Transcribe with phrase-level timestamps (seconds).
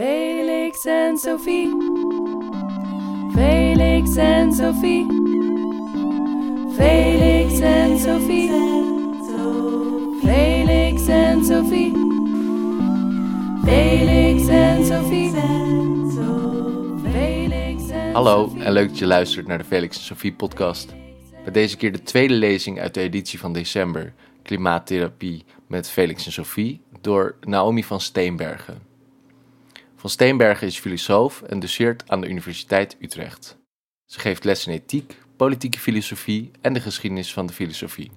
[0.00, 1.68] Felix en Sophie.
[3.34, 5.06] Felix en Sophie.
[6.76, 8.50] Felix en Sophie.
[10.22, 11.92] Felix en Sophie.
[13.64, 15.30] Felix en Sophie.
[18.12, 20.94] Hallo en leuk dat je luistert naar de Felix en Sophie podcast.
[21.44, 24.12] Bij deze keer de tweede lezing uit de editie van december,
[24.42, 28.89] Klimaattherapie met Felix en Sophie, door Naomi van Steenbergen.
[30.00, 33.58] Van Steenbergen is filosoof en doseert aan de Universiteit Utrecht.
[34.06, 38.10] Ze geeft les in ethiek, politieke filosofie en de geschiedenis van de filosofie.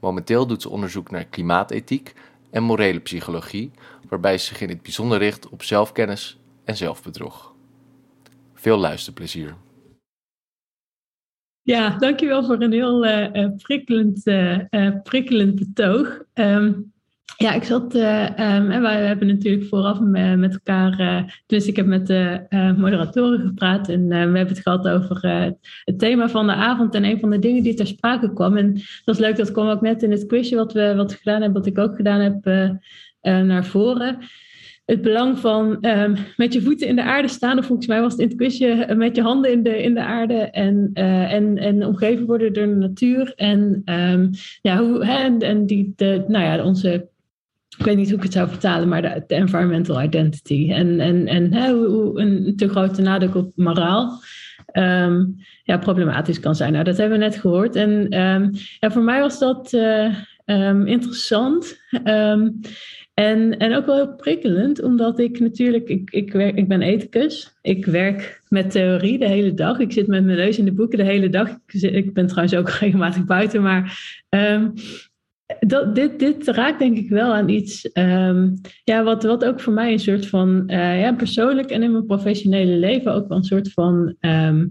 [0.00, 2.14] Momenteel doet ze onderzoek naar klimaatethiek
[2.50, 3.70] en morele psychologie,
[4.08, 7.54] waarbij ze zich in het bijzonder richt op zelfkennis en zelfbedrog.
[8.54, 9.54] Veel luisterplezier.
[11.62, 16.22] Ja, dankjewel voor een heel eh, eh, prikkelend, eh, prikkelend betoog.
[16.32, 16.72] Ehm,
[17.36, 21.76] ja, ik zat, eh, en wij hebben natuurlijk vooraf me- met elkaar, eh, dus ik
[21.76, 25.50] heb met de eh, moderatoren gepraat en eh, we hebben het gehad over eh,
[25.84, 28.56] het thema van de avond en een van de dingen die ter sprake kwam.
[28.56, 28.72] En
[29.04, 31.62] dat is leuk, dat kwam ook net in het quizje wat we, wat gedaan hebben,
[31.62, 32.64] wat ik ook gedaan heb, eh,
[33.20, 34.18] eh, naar voren
[34.86, 37.58] het belang van ehm, met je voeten in de aarde staan.
[37.58, 39.94] Of volgens mij was het in het quizje eh, met je handen in de, in
[39.94, 40.34] de aarde.
[40.34, 43.32] En, eh, en, en omgeven worden door de natuur.
[43.36, 44.28] En, ehm,
[44.62, 47.08] ja, hoe, hè, en, en die, de, nou ja, onze.
[47.78, 50.72] Ik weet niet hoe ik het zou vertalen, maar de, environmental identity.
[50.72, 54.22] En, en, en hoe, een te grote nadruk op moraal
[54.66, 55.24] ehm,
[55.62, 56.72] ja, problematisch kan zijn.
[56.72, 57.76] Nou, dat hebben we net gehoord.
[57.76, 58.48] En ehm,
[58.80, 61.80] ja, voor mij was dat eh, ehm, interessant.
[63.16, 67.56] En, en ook wel heel prikkelend, omdat ik natuurlijk, ik, ik, werk, ik ben ethicus.
[67.62, 69.78] Ik werk met theorie de hele dag.
[69.78, 71.48] Ik zit met mijn neus in de boeken de hele dag.
[71.66, 73.98] Ik, ik ben trouwens ook regelmatig buiten, maar
[75.58, 78.50] dat, dit, dit raakt denk ik wel aan iets ehm,
[78.84, 82.06] ja, wat, wat ook voor mij een soort van, eh, ja, persoonlijk en in mijn
[82.06, 84.66] professionele leven ook wel een soort van ehm,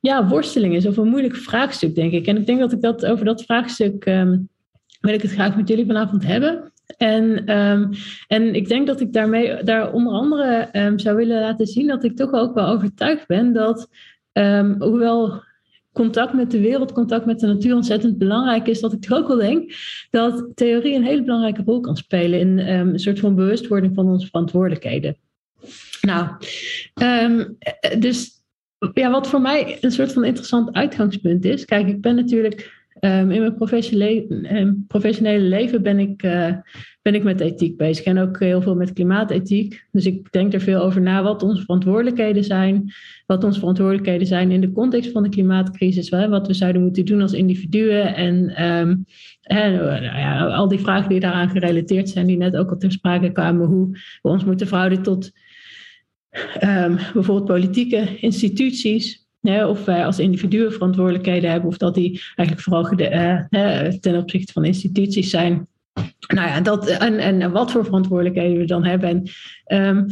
[0.00, 2.26] ja, worsteling is of een moeilijk vraagstuk, denk ik.
[2.26, 4.38] En ik denk dat ik dat over dat vraagstuk ehm,
[5.00, 6.72] wil ik het graag met jullie vanavond hebben.
[6.96, 7.44] En,
[8.26, 12.16] en ik denk dat ik daarmee daar onder andere zou willen laten zien dat ik
[12.16, 13.88] toch ook wel overtuigd ben dat,
[14.78, 15.42] hoewel
[15.94, 19.28] contact met de wereld, contact met de natuur ontzettend belangrijk is, dat ik toch ook
[19.28, 19.72] wel denk
[20.10, 24.08] dat theorie een hele belangrijke rol kan spelen in ehm, een soort van bewustwording van
[24.08, 25.16] onze verantwoordelijkheden.
[26.00, 26.28] Nou,
[26.94, 28.42] ehm, eh, dus
[28.94, 31.64] ja, wat voor mij een soort van interessant uitgangspunt is.
[31.64, 36.54] Kijk, ik ben natuurlijk ehm, in mijn professionele, ehm, professionele leven ben ik, eh,
[37.02, 38.04] ben ik met ethiek bezig.
[38.04, 39.86] En ook heel veel met klimaatethiek.
[39.92, 42.92] Dus ik denk er veel over na wat onze verantwoordelijkheden zijn.
[43.26, 46.08] Wat onze verantwoordelijkheden zijn in de context van de klimaatcrisis.
[46.08, 48.14] Wat we zouden moeten doen als individuen.
[48.14, 48.96] En, ehm,
[49.42, 53.32] nou ja, al die vragen die daaraan gerelateerd zijn, die net ook al ter sprake
[53.32, 53.66] kwamen.
[53.66, 53.90] Hoe
[54.22, 55.32] we ons moeten verhouden tot
[57.12, 59.23] bijvoorbeeld politieke instituties.
[59.48, 64.52] Hè, of wij als individuen verantwoordelijkheden hebben, of dat die eigenlijk vooral eh, ten opzichte
[64.52, 65.68] van instituties zijn.
[66.34, 69.08] Nou ja, dat, en, en wat voor verantwoordelijkheden we dan hebben.
[69.08, 69.22] En,
[69.64, 70.08] ehm,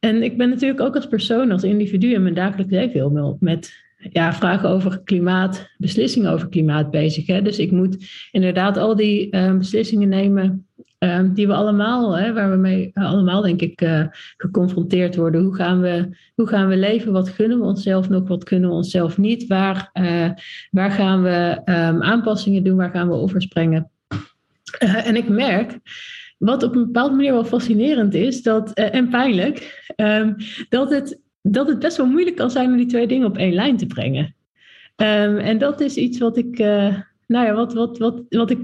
[0.00, 3.82] en ik ben natuurlijk ook als persoon, als individu in mijn dagelijks leven heel met
[4.12, 7.26] ja, vragen over klimaat, beslissingen over klimaat bezig.
[7.26, 7.42] Hè.
[7.42, 10.66] Dus ik moet inderdaad al die ehm, beslissingen nemen
[11.34, 14.06] die we allemaal, hè, waar we mee eh, allemaal denk ik eh,
[14.36, 15.42] geconfronteerd worden.
[15.42, 17.12] Hoe gaan, we, hoe gaan we leven?
[17.12, 18.28] Wat gunnen we onszelf nog?
[18.28, 19.46] Wat kunnen we onszelf niet?
[19.46, 20.30] Waar, eh,
[20.70, 22.76] waar gaan we ehm, aanpassingen doen?
[22.76, 23.90] Waar gaan we offers brengen?
[24.78, 25.78] En ik merk,
[26.38, 30.32] wat op een bepaalde manier wel fascinerend is, dat, en pijnlijk, ehm,
[30.68, 33.54] dat, het, dat het best wel moeilijk kan zijn om die twee dingen op één
[33.54, 34.34] lijn te brengen.
[34.96, 36.58] Ehm, en dat is iets wat ik,
[37.26, 38.58] nou ja, wat, wat, wat, wat ik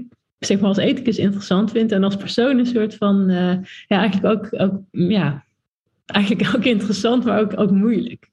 [0.45, 3.55] zeg maar als ethicus interessant vind en als persoon een soort van, eh,
[3.87, 5.45] ja, eigenlijk ook, ook ja,
[6.05, 8.29] eigenlijk ook interessant, maar ook, ook moeilijk.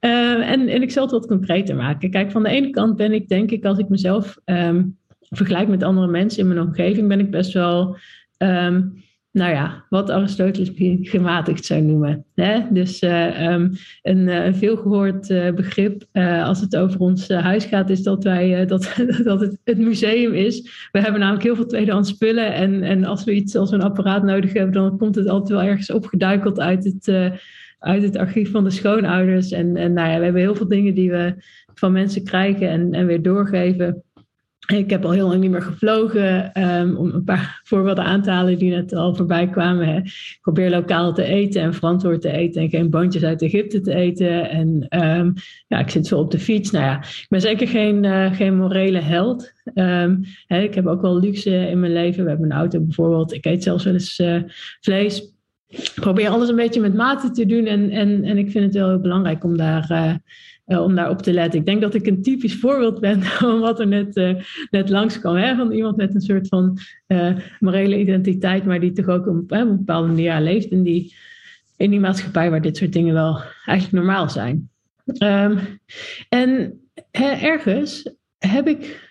[0.00, 2.10] Eh, en, en ik zal het wat concreter maken.
[2.10, 4.84] Kijk, van de ene kant ben ik, denk ik, als ik mezelf ehm,
[5.20, 7.96] vergelijk met andere mensen in mijn omgeving, ben ik best wel,
[8.36, 8.82] ehm,
[9.32, 10.70] nou ja, wat Aristoteles
[11.02, 12.24] gematigd zou noemen.
[12.34, 12.60] Hè?
[12.70, 13.72] Dus eh, ehm,
[14.02, 16.04] een, een veelgehoord eh, begrip
[16.42, 18.94] als het over ons huis gaat, is dat, wij, dat,
[19.24, 20.88] dat het het museum is.
[20.92, 24.22] We hebben namelijk heel veel tweedehands spullen en, en als we iets als een apparaat
[24.22, 27.32] nodig hebben, dan komt het altijd wel ergens opgeduikeld uit het,
[27.78, 29.50] uit het archief van de schoonouders.
[29.50, 31.34] En, en nou ja, we hebben heel veel dingen die we
[31.78, 34.02] van mensen krijgen en, en weer doorgeven.
[34.76, 38.30] Ik heb al heel lang niet meer gevlogen, ehm, om een paar voorbeelden aan te
[38.30, 39.96] halen die net al voorbij kwamen.
[39.96, 43.94] Ik probeer lokaal te eten en verantwoord te eten en geen bandjes uit Egypte te
[43.94, 44.50] eten.
[44.50, 45.32] En ehm,
[45.66, 46.70] ja, ik zit veel op de fiets.
[46.70, 49.52] Nou ja, ik ben zeker geen, eh, geen morele held.
[49.74, 50.16] Ehm,
[50.46, 52.22] hè, ik heb ook wel luxe in mijn leven.
[52.22, 53.32] We hebben een auto bijvoorbeeld.
[53.32, 54.42] Ik eet zelfs wel eens eh,
[54.80, 55.32] vlees.
[55.94, 57.66] probeer alles een beetje met mate te doen.
[57.66, 60.14] En, en, en ik vind het wel heel belangrijk om daar, uh,
[60.68, 61.60] uh, om daar op te letten.
[61.60, 64.34] Ik denk dat ik een typisch voorbeeld ben van wat er net, uh,
[64.70, 65.36] net langs kwam.
[65.36, 65.56] Hè?
[65.56, 66.78] Van iemand met een soort van
[67.60, 71.14] morele identiteit, maar die toch ook op, een bepaalde manier leeft in die,
[71.76, 74.70] in die maatschappij waar dit soort dingen wel eigenlijk normaal zijn.
[75.22, 75.58] Um,
[76.28, 76.80] en
[77.10, 79.06] hè, ergens heb ik.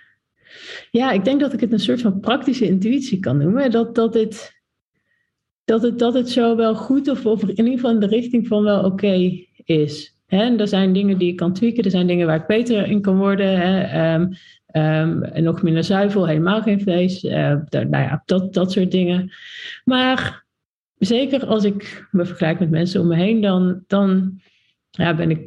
[0.91, 3.71] Ja, ik denk dat ik het een soort van praktische intuïtie kan noemen.
[3.71, 4.55] Dat, dat dit
[5.67, 8.47] dat het, dat het zo wel goed of, of in ieder geval in de richting
[8.47, 10.16] van wel oké is.
[10.27, 13.01] En er zijn dingen die ik kan tweaken, er zijn dingen waar ik beter in
[13.01, 13.59] kan worden.
[13.59, 14.13] Hè?
[14.13, 14.33] Um,
[14.71, 17.23] um, nog minder zuivel, helemaal geen vlees.
[17.23, 17.31] Uh,
[17.69, 19.31] nou ja, dat, dat soort dingen.
[19.83, 20.45] Maar
[20.97, 24.39] zeker als ik me vergelijk met mensen om me heen, dan, dan
[24.89, 25.39] ja, ben ik,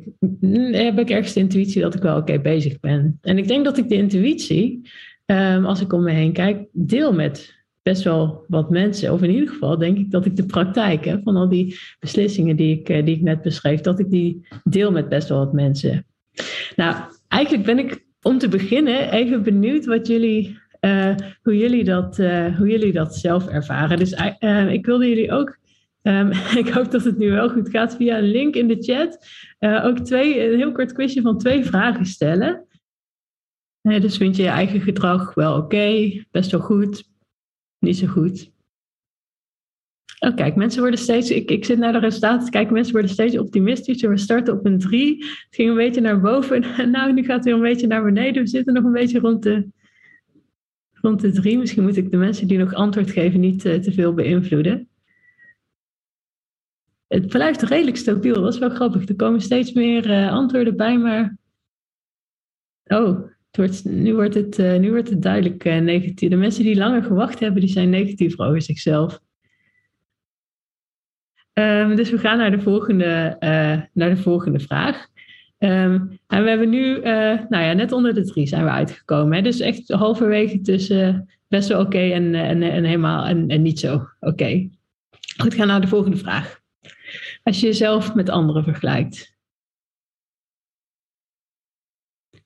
[0.74, 3.18] heb ik ergens de intuïtie dat ik wel oké bezig ben.
[3.22, 4.88] En ik denk dat ik de intuïtie,
[5.26, 9.30] um, als ik om me heen kijk, deel met best wel wat mensen, of in
[9.30, 13.16] ieder geval denk ik dat ik de praktijk van al die beslissingen die ik, die
[13.16, 16.06] ik net beschreef, dat ik die deel met best wel wat mensen.
[16.76, 16.96] Nou,
[17.28, 22.56] eigenlijk ben ik om te beginnen even benieuwd wat jullie, uh, hoe, jullie dat, uh,
[22.56, 23.98] hoe jullie dat zelf ervaren.
[23.98, 24.12] Dus
[24.68, 25.58] ik wilde jullie ook,
[26.02, 26.30] um,
[26.64, 29.26] ik hoop dat het nu wel goed gaat, via een link in de chat
[29.84, 32.66] ook twee, een heel kort quizje van twee vragen stellen.
[33.82, 37.09] dus vind je je eigen gedrag wel oké, best wel goed,
[37.80, 38.50] niet zo goed.
[40.20, 41.30] Oh, kijk, mensen worden steeds.
[41.30, 42.72] Ik, ik zit naar de resultaten te kijken.
[42.72, 44.10] Mensen worden steeds optimistischer.
[44.10, 45.16] We starten op een 3.
[45.16, 46.62] Het ging een beetje naar boven.
[46.62, 48.42] En nou, nu gaat het weer een beetje naar beneden.
[48.42, 49.68] We zitten nog een beetje rond de,
[50.92, 51.58] rond de 3.
[51.58, 54.88] Misschien moet ik de mensen die nog antwoord geven niet uh, te veel beïnvloeden.
[57.06, 58.34] Het blijft redelijk stabiel.
[58.34, 59.08] Dat is wel grappig.
[59.08, 61.36] Er komen steeds meer uh, antwoorden bij, maar.
[62.84, 63.30] Oh,
[63.84, 66.30] nu, wordt het, uh, nu wordt het duidelijk uh, negatief.
[66.30, 69.20] De mensen die langer gewacht hebben, die zijn negatief over zichzelf.
[71.52, 75.06] Um, dus we gaan naar de volgende, uh, naar de volgende vraag.
[75.58, 77.00] Um, en we hebben nu,
[77.48, 79.36] nou ja, net onder de drie zijn we uitgekomen.
[79.36, 79.42] Hè?
[79.42, 84.08] Dus echt halverwege tussen best wel oké en, en, en helemaal en, en niet zo
[84.20, 84.68] oké.
[85.36, 86.60] Goed, gaan naar de volgende vraag.
[87.42, 89.29] Als je jezelf met anderen vergelijkt,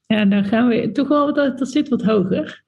[0.06, 2.64] Ja, dan gaan we toch wel, dat, dat zit wat hoger.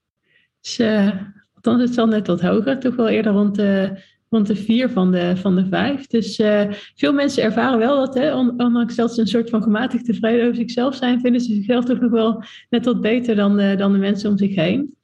[0.61, 1.11] Dus, uh,
[1.55, 2.79] althans, het zal net wat hoger.
[2.79, 6.06] Toch wel eerder rond de, rond de vier van de, van de vijf.
[6.06, 10.05] Dus uh, veel mensen ervaren wel dat, hè, ondanks dat ze een soort van gematigd
[10.05, 13.75] tevreden over zichzelf zijn, vinden ze zichzelf toch nog wel net wat beter dan de,
[13.77, 14.94] dan de mensen om zich heen.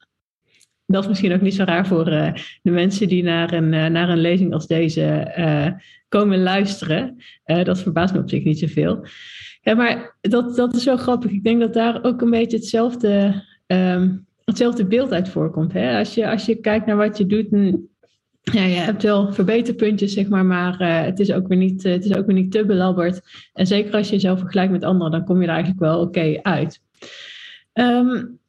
[0.85, 4.21] Dat is misschien ook niet zo raar voor de mensen die naar een, naar een
[4.21, 5.31] lezing als deze
[6.07, 7.17] komen luisteren.
[7.43, 9.05] dat verbaast me op zich niet zoveel.
[9.63, 11.31] Ja, maar dat, dat is wel grappig.
[11.31, 15.73] Ik denk dat daar ook een beetje hetzelfde, um, hetzelfde beeld uit voorkomt.
[15.73, 15.97] Hè?
[15.97, 17.47] Als, je, als je kijkt naar wat je doet,
[18.41, 21.91] ja, je hebt wel verbeterpuntjes, zeg maar, maar uh, het, is ook weer niet, uh,
[21.91, 23.21] het is ook weer niet te belabberd.
[23.53, 26.39] En zeker als je jezelf vergelijkt met anderen, dan kom je er eigenlijk wel oké
[26.41, 26.81] uit.
[27.73, 28.39] Um,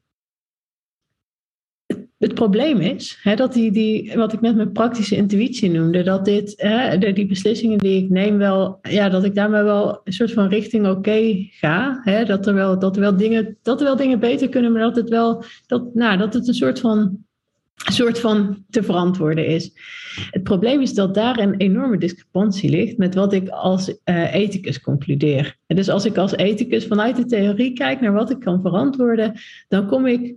[2.24, 6.24] het probleem is hè, dat die, die, wat ik net mijn praktische intuïtie noemde, dat
[6.24, 10.32] dit, hè, die beslissingen die ik neem wel, ja, dat ik daarmee wel een soort
[10.32, 12.00] van richting oké ga.
[12.02, 14.82] Hè, dat, er wel, dat, er wel dingen, dat er wel dingen beter kunnen, maar
[14.82, 17.18] dat het wel, dat, nou, dat het een soort van,
[17.74, 19.72] soort van te verantwoorden is.
[20.30, 24.80] Het probleem is dat daar een enorme discrepantie ligt met wat ik als uh, ethicus
[24.80, 25.56] concludeer.
[25.66, 29.34] En dus als ik als ethicus vanuit de theorie kijk naar wat ik kan verantwoorden,
[29.68, 30.34] dan kom ik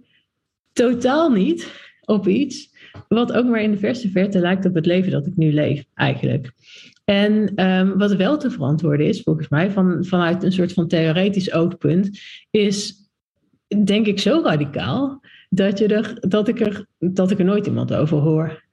[0.77, 1.71] totaal niet
[2.05, 2.75] op iets
[3.07, 5.83] wat ook maar in de verste verte lijkt op het leven dat ik nu leef,
[5.93, 6.51] eigenlijk.
[7.05, 11.53] En um, wat wel te verantwoorden is, volgens mij, van, vanuit een soort van theoretisch
[11.53, 12.19] oogpunt,
[12.51, 12.95] is
[13.85, 17.93] denk ik zo radicaal dat, je er, dat, ik, er, dat ik er nooit iemand
[17.93, 18.63] over hoor.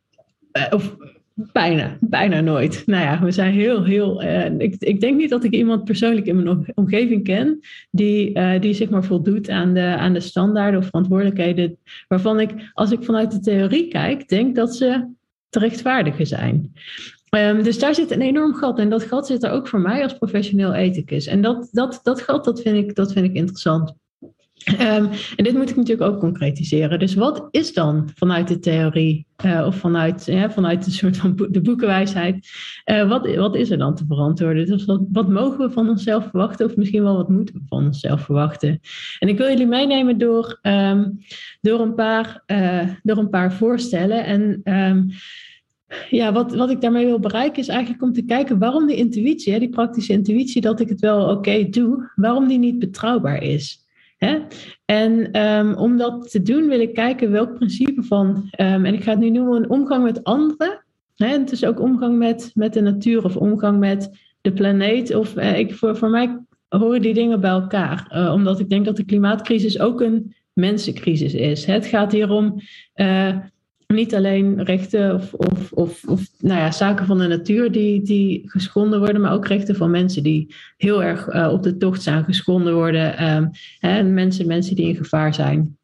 [0.52, 0.96] Uh, of
[1.34, 2.82] Bijna, bijna nooit.
[2.86, 4.22] Nou ja, we zijn heel, heel.
[4.22, 7.58] Uh, ik, ik denk niet dat ik iemand persoonlijk in mijn omgeving ken
[7.90, 11.78] die, uh, die zeg maar voldoet aan de, aan de standaarden of verantwoordelijkheden.
[12.08, 15.12] waarvan ik, als ik vanuit de theorie kijk, denk dat ze
[15.48, 16.72] te rechtvaardigen zijn.
[17.30, 18.78] Um, dus daar zit een enorm gat.
[18.78, 21.26] En dat gat zit er ook voor mij als professioneel ethicus.
[21.26, 23.94] En dat, dat, dat gat, dat vind ik, dat vind ik interessant.
[24.80, 26.98] Um, en dit moet ik natuurlijk ook concretiseren.
[26.98, 31.60] Dus wat is dan vanuit de theorie uh, of vanuit, vanuit de soort van de
[31.60, 32.48] boekenwijsheid,
[32.90, 34.66] uh, wat, wat is er dan te verantwoorden?
[34.66, 37.84] Dus wat, wat mogen we van onszelf verwachten of misschien wel wat moeten we van
[37.84, 38.80] onszelf verwachten?
[39.18, 41.18] En ik wil jullie meenemen door, um,
[41.60, 44.24] door, een, paar, uh, door een paar voorstellen.
[44.24, 45.10] En um,
[46.10, 49.58] ja, wat, wat ik daarmee wil bereiken is eigenlijk om te kijken waarom die intuïtie,
[49.58, 53.83] die praktische intuïtie, dat ik het wel oké doe, waarom die niet betrouwbaar is.
[54.84, 58.28] En um, om dat te doen wil ik kijken welk principe van,
[58.60, 60.84] um, en ik ga het nu noemen, een omgang met anderen,
[61.16, 65.14] Hè, het is ook omgang met, met de natuur of omgang met de planeet.
[65.14, 66.38] Of eh, ik, voor, voor mij
[66.68, 68.06] horen die dingen bij elkaar.
[68.08, 71.64] Eh, omdat ik denk dat de klimaatcrisis ook een mensencrisis is.
[71.64, 72.60] Het gaat hier om
[72.92, 73.36] eh,
[73.94, 78.42] niet alleen rechten of, of, of, of nou ja, zaken van de natuur die, die
[78.50, 82.24] geschonden worden, maar ook rechten van mensen die heel erg eh, op de tocht zijn
[82.24, 83.16] geschonden worden.
[83.16, 83.46] Ehm,
[83.80, 85.76] en mensen, mensen die in gevaar zijn.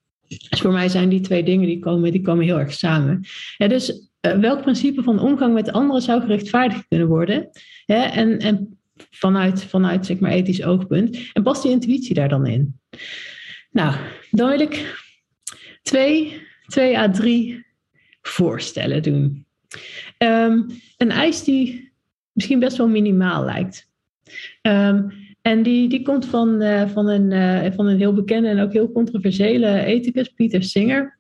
[0.48, 3.20] Dus voor mij zijn die twee dingen die komen, die komen heel erg samen.
[3.56, 7.48] Dus eh, welk principe van omgang met anderen zou gerechtvaardigd kunnen worden?
[7.86, 8.78] En, en
[9.10, 11.18] vanuit, vanuit zeg maar, ethisch oogpunt.
[11.32, 12.80] En past die intuïtie daar dan in?
[13.70, 13.94] Nou,
[14.30, 15.04] dan wil ik
[15.82, 17.66] twee, twee à drie
[18.22, 19.44] voorstellen doen.
[20.18, 20.62] Ehm,
[20.96, 21.92] een eis die
[22.32, 23.88] misschien best wel minimaal lijkt.
[24.62, 25.08] Ehm,
[25.42, 28.72] en die, die komt van, uh, van, een, uh, van een heel bekende en ook
[28.72, 31.18] heel controversiële ethicus, Pieter Singer.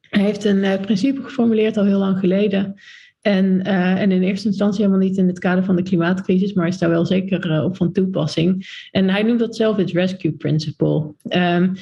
[0.00, 2.74] Hij heeft een uh, principe geformuleerd al heel lang geleden.
[3.20, 6.78] En, en in eerste instantie helemaal niet in het kader van de klimaatcrisis, maar is
[6.78, 8.66] daar wel zeker op van toepassing.
[8.90, 11.14] En hij noemt dat zelf het Rescue Principle.
[11.28, 11.72] Um,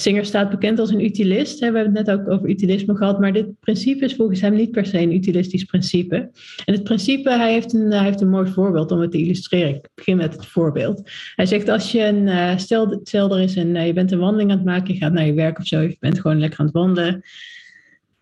[0.00, 1.58] Singer staat bekend als een utilist.
[1.58, 4.70] We hebben het net ook over utilisme gehad, maar dit principe is volgens hem niet
[4.70, 6.30] per se een utilistisch principe.
[6.64, 9.74] En het principe, hij heeft een, hij heeft een mooi voorbeeld om het te illustreren.
[9.74, 11.10] Ik begin met het voorbeeld.
[11.34, 14.50] Hij zegt als je een, uh, stel, er is een, uh, je bent een wandeling
[14.50, 16.66] aan het maken, je gaat naar je werk of zo, je bent gewoon lekker aan
[16.66, 17.22] het wandelen.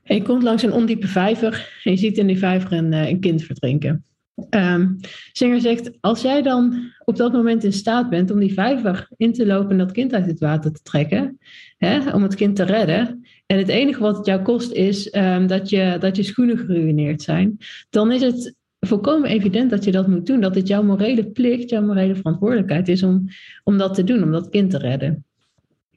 [0.02, 3.08] En je komt langs een ondiepe vijver en je ziet in die vijver een, uh,
[3.08, 4.04] een kind verdrinken.
[4.50, 4.96] Um,
[5.32, 9.32] Singer zegt, als jij dan op dat moment in staat bent om die vijver in
[9.32, 11.38] te lopen en dat kind uit het water te trekken,
[11.76, 15.46] hè, om het kind te redden, en het enige wat het jou kost is um,
[15.46, 17.58] dat, je, dat je schoenen geruineerd zijn,
[17.90, 20.40] dan is het volkomen evident dat je dat moet doen.
[20.40, 23.28] Dat het jouw morele plicht, jouw morele verantwoordelijkheid is om,
[23.64, 25.24] om dat te doen, om dat kind te redden.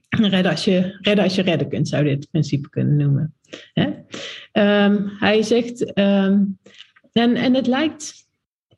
[0.10, 3.34] Redden als, je, redden als je redden kunt, zou je dit principe kunnen noemen.
[3.74, 3.86] Hè?
[4.86, 6.58] Um, hij zegt, en,
[7.13, 8.27] en het lijkt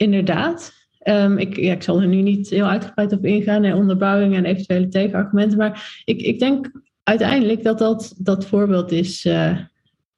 [0.01, 0.79] inderdaad.
[1.07, 4.87] Um, ik, ik zal er nu niet heel uitgebreid op ingaan, en onderbouwing en eventuele
[4.87, 5.57] tegenargumenten.
[5.57, 6.71] Maar ik, ik denk
[7.03, 9.25] uiteindelijk dat dat, dat voorbeeld is.
[9.25, 9.57] Uh,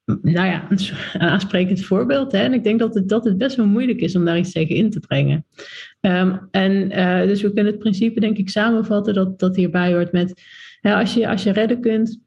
[0.04, 2.32] nou ja, een, aansprekend voorbeeld.
[2.32, 2.38] Hè?
[2.38, 4.74] En ik denk dat het, dat het best wel moeilijk is om daar iets tegen
[4.74, 5.46] in te brengen.
[6.00, 10.12] Um, en uh, dus we kunnen het principe denk ik samenvatten dat, dat hierbij hoort
[10.12, 10.42] met...
[10.82, 12.20] Als, je, als je redden kunt,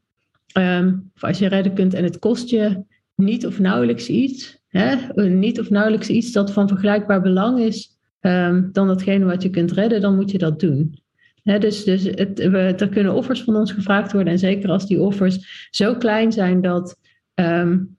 [0.58, 2.84] um, of als je redden kunt en het kost je
[3.14, 4.57] niet of nauwelijks iets...
[4.68, 4.94] Hè,
[5.28, 9.72] niet of nauwelijks iets dat van vergelijkbaar belang is um, dan datgene wat je kunt
[9.72, 10.98] redden, dan moet je dat doen.
[11.42, 12.40] Dus dus het,
[12.80, 14.32] er kunnen offers van ons gevraagd worden.
[14.32, 16.98] En zeker als die offers zo klein zijn dat,
[17.34, 17.96] um,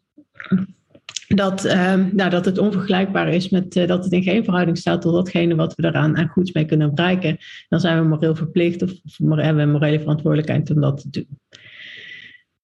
[1.27, 5.01] dat, um, nou, dat het onvergelijkbaar is met uh, dat het in geen verhouding staat
[5.01, 7.37] tot datgene wat we eraan aan goeds mee kunnen bereiken,
[7.69, 11.39] dan zijn we moreel verplicht of, of hebben we morele verantwoordelijkheid om dat te doen.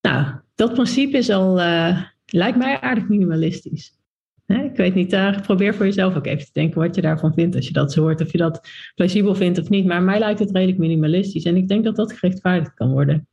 [0.02, 3.95] Nou, dat principe is al, uh, lijkt mij aardig minimalistisch.
[4.48, 7.56] Ik weet niet, daar probeer voor jezelf ook even te denken wat je daarvan vindt
[7.56, 8.22] als je dat hoort.
[8.22, 9.86] Of je dat plausibel vindt of niet.
[9.86, 11.44] Maar mij lijkt het redelijk minimalistisch.
[11.44, 13.28] En ik denk dat dat gerechtvaardigd kan worden.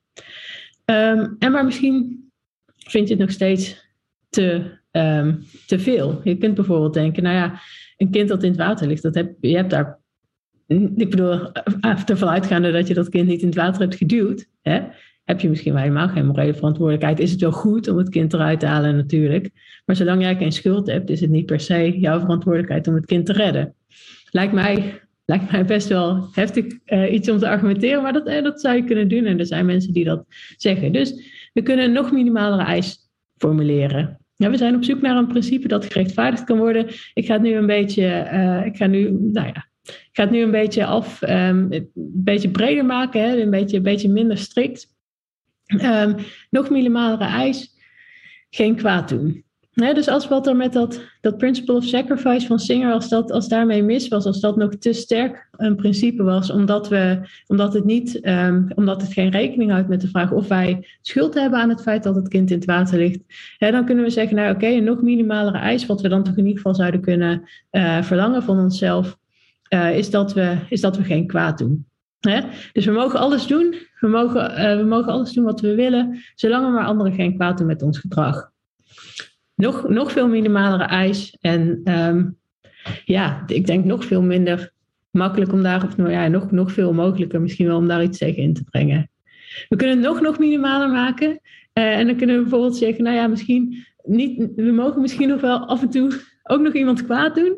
[0.85, 2.25] Um, en maar misschien
[2.77, 3.91] vind je het nog steeds
[4.29, 6.21] te, um, te veel.
[6.25, 7.61] Je kunt bijvoorbeeld denken, nou ja,
[7.97, 10.01] een kind dat in het water ligt, dat heb, je hebt daar...
[10.97, 11.53] Ik bedoel,
[12.07, 14.49] ervan uitgaande dat je dat kind niet in het water hebt geduwd.
[14.63, 14.81] Hè?
[15.33, 17.21] Heb je misschien wel helemaal geen morele verantwoordelijkheid.
[17.21, 19.51] Is het wel goed om het kind eruit te halen natuurlijk.
[19.85, 23.07] Maar zolang jij geen schuld hebt, is het niet per se jouw verantwoordelijkheid om het
[23.07, 23.75] kind te redden.
[24.31, 28.43] Lijkt mij, lijkt mij best wel heftig uh, iets om te argumenteren, maar dat, uh,
[28.43, 29.25] dat zou je kunnen doen.
[29.25, 30.25] En er zijn mensen die dat
[30.57, 30.93] zeggen.
[30.93, 31.15] Dus
[31.53, 34.19] we kunnen een nog minimalere eis formuleren.
[34.37, 36.87] Ja, we zijn op zoek naar een principe dat gerechtvaardigd kan worden.
[37.15, 40.31] Ik ga het nu een beetje, uh, ik ga nu, nou ja, ik ga het
[40.31, 44.39] nu een beetje af, um, een beetje breder maken, hè, een, beetje, een beetje minder
[44.39, 44.87] strikt.
[45.81, 46.15] Um,
[46.51, 47.77] nog minimalere eis,
[48.51, 49.45] geen kwaad doen.
[49.73, 53.49] dus als wat er met dat, dat principle of sacrifice van Singer, als, dat, als
[53.49, 57.85] daarmee mis was, als dat nog te sterk een principe was, omdat, we, omdat, het
[57.85, 61.69] niet, um, omdat het geen rekening houdt met de vraag of wij schuld hebben aan
[61.69, 63.21] het feit dat het kind in het water ligt,
[63.59, 66.47] dan kunnen we zeggen, nou oké, een nog minimalere eis, wat we dan toch in
[66.47, 69.19] ieder geval zouden kunnen uh, verlangen van onszelf,
[69.69, 71.87] uh, is, dat we, is dat we geen kwaad doen.
[72.73, 73.75] Dus we mogen alles doen.
[74.01, 77.35] We mogen, uh, we mogen alles doen wat we willen, zolang we maar anderen geen
[77.35, 78.51] kwaad doen met ons gedrag.
[79.55, 81.37] Nog, nog veel minimalere eis.
[81.41, 82.39] En um,
[83.05, 84.73] ja, ik denk nog veel minder
[85.11, 88.19] makkelijk om daar, of nou ja, nog, nog veel mogelijker misschien wel om daar iets
[88.19, 89.11] tegen in te brengen.
[89.69, 91.29] We kunnen het nog, nog minimaler maken.
[91.29, 95.41] Uh, en dan kunnen we bijvoorbeeld zeggen, nou ja, misschien niet, we mogen misschien nog
[95.41, 97.57] wel af en toe ook nog iemand kwaad doen.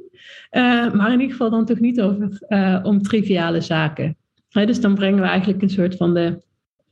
[0.50, 2.38] Uh, maar in ieder geval dan toch niet over,
[2.83, 4.16] om triviale zaken
[4.54, 6.42] dus dan brengen we eigenlijk een soort van de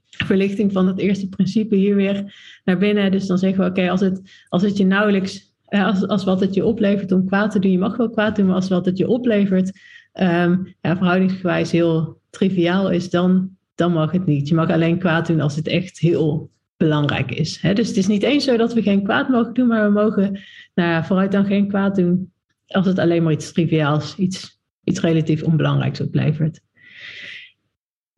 [0.08, 3.10] verlichting van het eerste principe hier weer naar binnen.
[3.10, 6.54] Dus dan zeggen we, oké, als, het, als het je nauwelijks als, als wat het
[6.54, 8.98] je oplevert om kwaad te doen, je mag wel kwaad doen, maar als wat het
[8.98, 9.80] je oplevert,
[10.12, 14.48] ehm, ja, verhoudingsgewijs heel triviaal is, dan, dan mag het niet.
[14.48, 17.60] Je mag alleen kwaad doen als het echt heel belangrijk is.
[17.60, 17.74] Hè?
[17.74, 20.40] Dus het is niet eens zo dat we geen kwaad mogen doen, maar we mogen
[20.74, 22.32] nou ja, vooruit dan geen kwaad doen
[22.66, 26.60] als het alleen maar iets triviaals, iets, iets relatief onbelangrijks oplevert.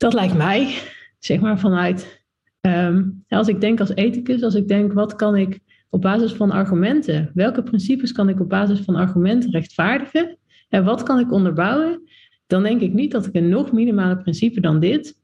[0.04, 0.78] Dat lijkt mij,
[1.18, 2.24] zeg maar vanuit,
[2.60, 5.58] ehm, als ik denk als ethicus, als ik denk wat kan ik
[5.90, 11.02] op basis van argumenten, welke principes kan ik op basis van argumenten rechtvaardigen en wat
[11.02, 12.10] kan ik onderbouwen,
[12.46, 15.20] dan denk ik niet dat ik een nog minimale principe dan dit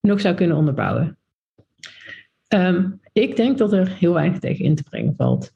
[0.00, 1.18] nog zou kunnen onderbouwen.
[2.48, 5.52] Ehm, ik denk dat er heel weinig tegen in te brengen valt.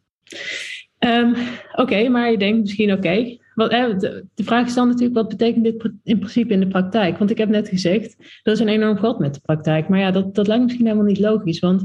[0.99, 1.35] Ehm,
[1.75, 3.39] oké, maar je denkt misschien oké.
[3.69, 7.19] De, vraag is dan natuurlijk, wat betekent dit in principe in de praktijk?
[7.19, 9.89] Want ik heb net gezegd, er is een enorm gat met de praktijk.
[9.89, 11.59] Maar ja, dat, dat lijkt misschien helemaal niet logisch.
[11.59, 11.85] Want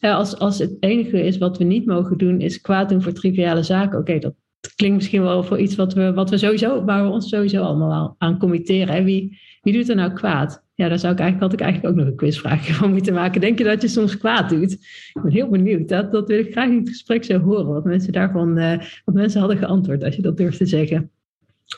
[0.00, 3.12] ja, als, als het enige is wat we niet mogen doen, is kwaad doen voor
[3.12, 3.98] triviale zaken.
[3.98, 4.34] Oké, dat
[4.74, 8.14] klinkt misschien wel voor iets wat we, wat we sowieso, waar we ons sowieso allemaal
[8.18, 9.04] aan committeren.
[9.04, 10.64] Wie, wie doet er nou kwaad?
[10.76, 13.40] Ja, daar zou ik eigenlijk, had ik eigenlijk ook nog een quizvraagje van moeten maken.
[13.40, 14.72] Denk je dat je soms kwaad doet?
[14.72, 15.88] Ik ben heel benieuwd.
[15.88, 17.66] Dat, dat wil ik graag in het gesprek zo horen.
[17.66, 21.10] Wat mensen daarvan, uh, wat mensen hadden geantwoord, als je dat durft te zeggen.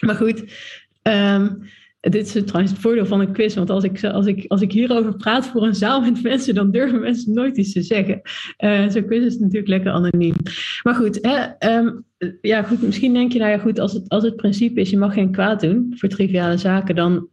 [0.01, 0.45] Maar goed,
[1.03, 1.63] um,
[2.01, 3.55] dit is trouwens het voordeel van een quiz.
[3.55, 6.71] Want als ik, als, ik, als ik hierover praat voor een zaal met mensen, dan
[6.71, 8.21] durven mensen nooit iets te zeggen.
[8.59, 10.35] Uh, Zo'n quiz is natuurlijk lekker anoniem.
[10.83, 12.05] Maar goed, hè, um,
[12.41, 14.99] ja, goed, misschien denk je, nou ja, goed, als het, als het principe is, je
[14.99, 17.29] mag geen kwaad doen voor triviale zaken, dan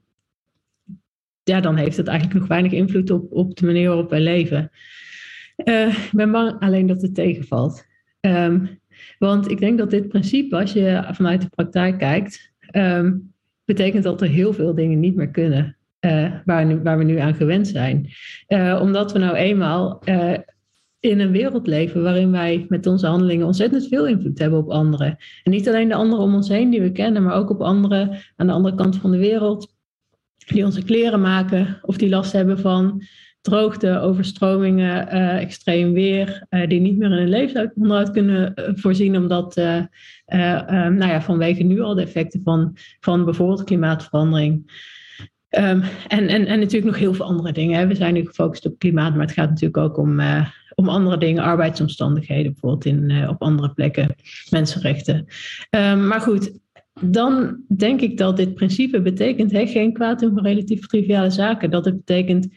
[1.46, 4.72] ja, dan heeft het eigenlijk nog weinig invloed op, op de manier waarop wij leven.
[5.66, 7.86] Uh, ik ben bang alleen dat het tegenvalt.
[8.22, 8.80] Um,
[9.20, 13.34] want ik denk dat dit principe, als je vanuit de praktijk kijkt, um,
[13.66, 15.78] betekent dat er heel veel dingen niet meer kunnen.
[16.00, 18.10] Uh, waar, waar we nu aan gewend zijn.
[18.48, 20.02] Uh, omdat we nou eenmaal
[21.00, 25.18] in een wereld leven waarin wij met onze handelingen ontzettend veel invloed hebben op anderen.
[25.44, 28.18] En niet alleen de anderen om ons heen die we kennen, maar ook op anderen
[28.36, 29.75] aan de andere kant van de wereld
[30.46, 33.04] die onze kleren maken of die last hebben van
[33.42, 39.18] droogte, overstromingen, uh, extreem weer, uh, die niet meer in hun levensonderhoud kunnen uh, voorzien,
[39.18, 44.84] omdat nou ja, vanwege nu al de effecten van, van bijvoorbeeld klimaatverandering.
[45.50, 47.88] Um, en, en, en natuurlijk nog heel veel andere dingen.
[47.88, 50.20] We zijn nu gefocust op klimaat, maar het gaat natuurlijk ook om,
[50.76, 54.16] om andere dingen, arbeidsomstandigheden, bijvoorbeeld in, op andere plekken,
[54.50, 55.26] mensenrechten.
[55.70, 56.60] Um, maar goed,
[57.02, 61.70] dan denk ik dat dit principe betekent hè, geen kwaad doen voor relatief triviale zaken.
[61.72, 62.48] Dat het betekent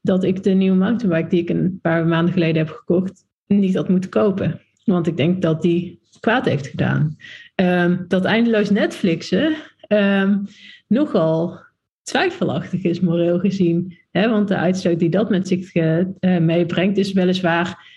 [0.00, 3.88] dat ik de nieuwe mountainbike die ik een paar maanden geleden heb gekocht, niet had
[3.88, 4.60] moeten kopen.
[4.84, 7.16] Want ik denk dat die kwaad heeft gedaan.
[7.54, 9.54] Um, dat eindeloos Netflixen
[9.88, 10.46] um,
[10.86, 11.58] nogal
[12.02, 13.98] twijfelachtig is, moreel gezien.
[14.10, 14.28] Hè?
[14.28, 17.89] Want de uitstoot die dat met zich uh, meebrengt, is weliswaar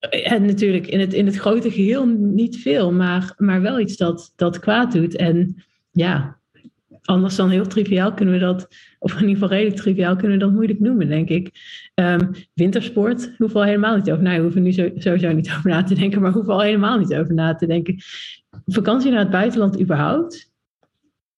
[0.00, 4.32] en natuurlijk in het, in het grote geheel niet veel, maar, maar wel iets dat,
[4.36, 5.16] dat kwaad doet.
[5.16, 6.38] En ja,
[7.02, 10.44] anders dan heel triviaal kunnen we dat, of in ieder geval redelijk triviaal kunnen we
[10.44, 11.50] dat moeilijk noemen, denk ik.
[11.94, 14.22] Um, wintersport hoeven we helemaal niet over.
[14.22, 17.14] Nou, we hoeven nu sowieso niet over na te denken, maar hoeven al helemaal niet
[17.14, 17.96] over na te denken.
[18.66, 20.52] Vakantie naar het buitenland überhaupt?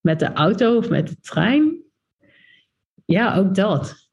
[0.01, 1.79] Met de auto of met de trein?
[3.05, 4.09] Ja, ook dat.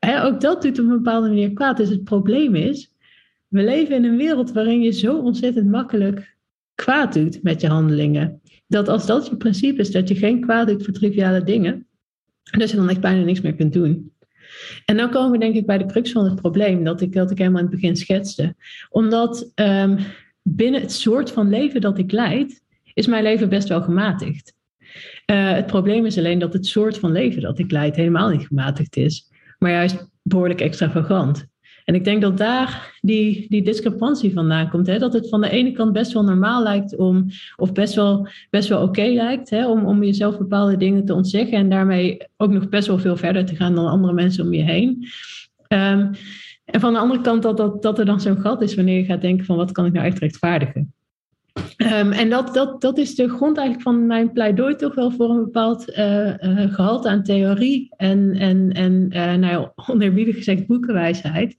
[0.00, 1.76] ook dat doet op een bepaalde manier kwaad.
[1.76, 2.92] Dus het probleem is,
[3.52, 6.36] we leven in een wereld waarin je zo ontzettend makkelijk
[6.74, 8.40] kwaad doet met je handelingen.
[8.66, 11.86] Dat als dat je principe is, dat je geen kwaad doet voor triviale dingen,
[12.42, 14.12] dat je dan echt bijna niks meer kunt doen.
[14.84, 17.30] En dan komen we denk ik bij de crux van het probleem dat ik, dat
[17.30, 18.54] ik helemaal in het begin schetste.
[18.90, 19.98] Omdat um,
[20.42, 22.62] binnen het soort van leven dat ik leid,
[22.94, 24.54] is mijn leven best wel gematigd.
[25.30, 28.46] Uh, het probleem is alleen dat het soort van leven dat ik leid helemaal niet
[28.46, 31.50] gematigd is, maar juist behoorlijk extravagant.
[31.92, 34.86] En ik denk dat daar die, die discrepantie vandaan komt.
[34.86, 34.98] Hè?
[34.98, 37.26] Dat het van de ene kant best wel normaal lijkt om,
[37.56, 39.68] of best wel, best wel oké lijkt, hè?
[39.68, 43.44] Om, om jezelf bepaalde dingen te ontzeggen en daarmee ook nog best wel veel verder
[43.44, 45.06] te gaan dan andere mensen om je heen.
[45.68, 46.10] Um,
[46.64, 49.04] en van de andere kant dat, dat, dat er dan zo'n gat is wanneer je
[49.04, 50.94] gaat denken van wat kan ik nou echt rechtvaardigen.
[51.76, 55.30] Um, en dat, dat, dat is de grond eigenlijk van mijn pleidooi toch wel voor
[55.30, 56.32] een bepaald uh,
[56.74, 61.54] gehalte aan theorie en, en, en uh, nou ja, oneerbiedig gezegd boekenwijsheid.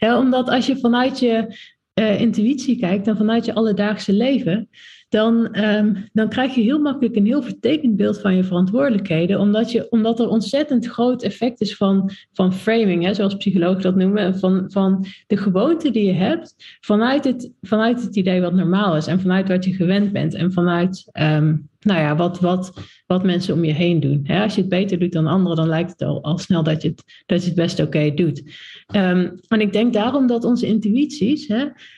[0.00, 1.58] omdat als je vanuit je
[1.94, 4.68] intuïtie kijkt en vanuit je alledaagse leven,
[5.08, 9.72] dan, um, dan krijg je heel makkelijk een heel vertekend beeld van je verantwoordelijkheden, omdat,
[9.72, 14.38] je, omdat er ontzettend groot effect is van, van framing, hè, zoals psychologen dat noemen,
[14.38, 19.06] van, van de gewoonte die je hebt vanuit het, vanuit het idee wat normaal is
[19.06, 22.72] en vanuit wat je gewend bent en vanuit um, nou ja, wat, wat,
[23.06, 24.26] wat mensen om je heen doen.
[24.26, 26.88] Als je het beter doet dan anderen, dan lijkt het al, al snel dat je
[26.88, 28.42] het, dat je het best oké doet.
[28.86, 31.46] Ehm, en ik denk daarom dat onze intuïties,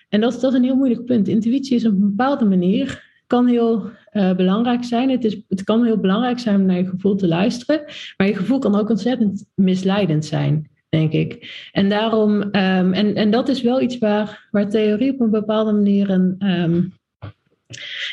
[0.08, 1.28] en dat, dat is een heel moeilijk punt.
[1.28, 5.10] Intuïtie is op een bepaalde manier kan heel uh, belangrijk zijn.
[5.10, 7.82] Het, is, het kan heel belangrijk zijn om naar je gevoel te luisteren,
[8.16, 11.68] maar je gevoel kan ook ontzettend misleidend zijn, denk ik.
[11.72, 15.72] En daarom, um, en, en dat is wel iets waar, waar theorie op een bepaalde
[15.72, 16.92] manier een, um,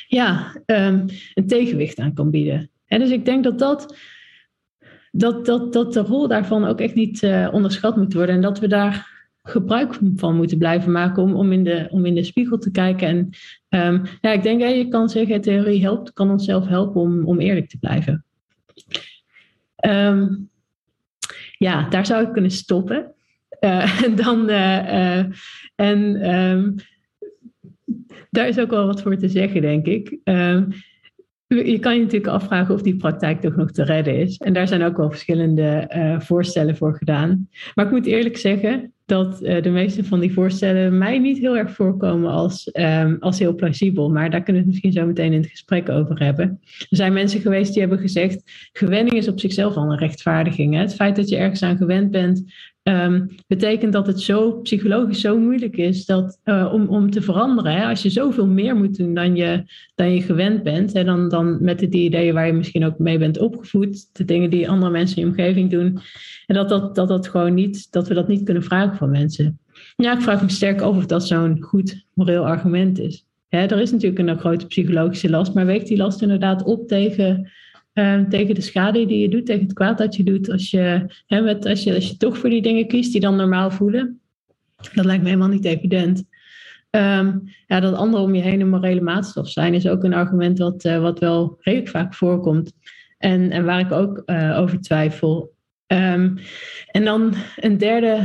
[0.07, 2.69] ja, um, een tegenwicht aan kan bieden.
[2.85, 3.97] En dus ik denk dat dat,
[5.11, 8.59] dat, dat, dat de rol daarvan ook echt niet uh, onderschat moet worden en dat
[8.59, 9.13] we daar
[9.43, 13.07] gebruik van moeten blijven maken om, om, in, de, om in de spiegel te kijken.
[13.07, 13.29] En
[13.93, 17.39] um, ja, ik denk, dat je kan zeggen, theorie helpt, kan onszelf helpen om, om
[17.39, 18.25] eerlijk te blijven.
[19.85, 20.49] Um,
[21.57, 23.09] ja, daar zou ik kunnen stoppen.
[23.59, 25.17] Uh, dan, uh,
[25.75, 26.21] en
[28.35, 30.17] daar is ook wel wat voor te zeggen, denk ik.
[31.47, 34.37] je kan je natuurlijk afvragen of die praktijk toch nog te redden is.
[34.37, 37.49] En daar zijn ook wel verschillende voorstellen voor gedaan.
[37.75, 41.57] Maar ik moet eerlijk zeggen, dat uh, de meeste van die voorstellen mij niet heel
[41.57, 44.09] erg voorkomen als, um, als heel plausibel.
[44.09, 46.59] Maar daar kunnen we het misschien zo meteen in het gesprek over hebben.
[46.89, 50.73] Er zijn mensen geweest die hebben gezegd: gewenning is op zichzelf al een rechtvaardiging.
[50.73, 50.79] Hè?
[50.79, 52.43] Het feit dat je ergens aan gewend bent,
[52.87, 57.71] um, betekent dat het zo psychologisch zo moeilijk is dat, uh, om, om te veranderen.
[57.71, 57.85] Hè?
[57.85, 59.63] Als je zoveel meer moet doen dan je,
[59.95, 61.03] dan je gewend bent, hè?
[61.03, 64.69] Dan, dan met de ideeën waar je misschien ook mee bent opgevoed, de dingen die
[64.69, 65.99] andere mensen in je omgeving doen.
[66.45, 69.59] En dat, dat, dat, dat, gewoon niet, dat we dat niet kunnen vragen van mensen.
[69.95, 73.25] Ja, ik vraag me sterk af of dat zo'n goed moreel argument is.
[73.47, 77.51] Hè, er is natuurlijk een grote psychologische last, maar weegt die last inderdaad op tegen,
[77.95, 81.05] uh, tegen de schade die je doet, tegen het kwaad dat je doet als je,
[81.27, 84.19] met, als je, als je toch voor die dingen kiest die dan normaal voelen?
[84.93, 86.23] Dat lijkt me helemaal niet evident.
[86.89, 90.57] Um, ja, dat anderen om je heen een morele maatstaf zijn, is ook een argument
[90.57, 92.73] wat, uh, wat wel redelijk vaak voorkomt.
[93.17, 95.53] En, en waar ik ook uh, over twijfel.
[95.87, 96.37] Um,
[96.91, 98.19] en dan een derde,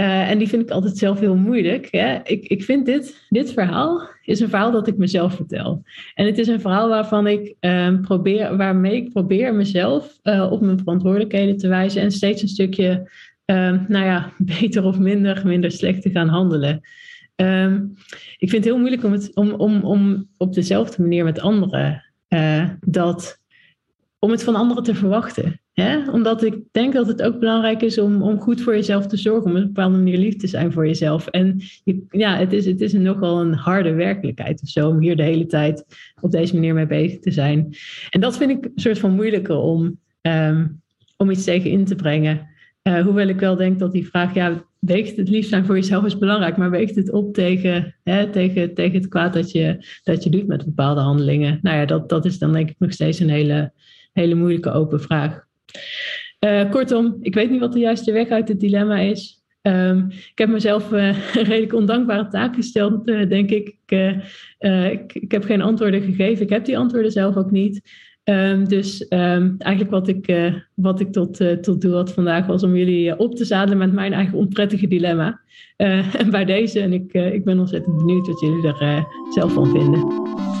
[0.00, 1.88] uh, en die vind ik altijd zelf heel moeilijk.
[1.90, 2.18] Hè?
[2.22, 5.82] Ik, ik vind dit, dit verhaal is een verhaal dat ik mezelf vertel.
[6.14, 10.60] En het is een verhaal waarvan ik um, probeer, waarmee ik probeer mezelf uh, op
[10.60, 13.10] mijn verantwoordelijkheden te wijzen en steeds een stukje,
[13.44, 16.80] um, nou ja, beter of minder, minder slecht te gaan handelen.
[17.36, 17.94] Um,
[18.38, 22.04] ik vind het heel moeilijk om, het, om, om, om op dezelfde manier met anderen
[22.28, 23.40] uh, dat,
[24.18, 25.60] om het van anderen te verwachten.
[26.12, 29.44] Omdat ik denk dat het ook belangrijk is om, om goed voor jezelf te zorgen,
[29.44, 31.26] om op een bepaalde manier lief te zijn voor jezelf.
[31.26, 31.60] En
[32.10, 35.46] ja, het is, het is nogal een harde werkelijkheid of zo, om hier de hele
[35.46, 35.84] tijd
[36.20, 37.76] op deze manier mee bezig te zijn.
[38.10, 40.80] En dat vind ik een soort van moeilijker om, um,
[41.16, 42.48] om iets tegen in te brengen.
[42.82, 46.04] Uh, hoewel ik wel denk dat die vraag, ja, weegt het lief zijn voor jezelf
[46.04, 50.24] is belangrijk, maar weegt het op tegen, hè, tegen, tegen het kwaad dat je, dat
[50.24, 51.58] je doet met bepaalde handelingen?
[51.62, 53.72] Nou ja, dat, dat is dan denk ik nog steeds een hele,
[54.12, 55.45] hele moeilijke open vraag.
[56.40, 59.44] Uh, kortom, ik weet niet wat de juiste weg uit het dilemma is.
[59.62, 61.14] Um, ik heb mezelf een
[61.48, 63.76] redelijk ondankbare taak gesteld, uh, denk ik.
[63.86, 64.22] Ik,
[64.58, 65.14] ik.
[65.14, 66.42] ik, heb geen antwoorden gegeven.
[66.42, 67.80] Ik heb die antwoorden zelf ook niet.
[68.24, 72.76] Um, dus um, eigenlijk wat ik, wat ik tot, tot doel had vandaag was om
[72.76, 75.40] jullie op te zadelen met mijn eigen onprettige dilemma.
[75.76, 80.55] en bij deze, en ik, ik ben ontzettend benieuwd wat jullie er zelf van vinden.